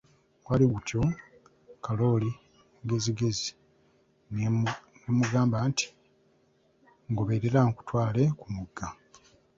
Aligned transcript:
Gwali 0.43 0.63
guli 0.65 0.73
gutyo, 0.73 1.01
Kalooli 1.83 2.31
engezigezi 2.79 3.49
n'emugamba 4.33 5.57
nti, 5.69 5.87
ngoberera 7.11 7.59
nkutwale 7.67 8.23
ku 8.39 8.47
mugga. 8.55 8.87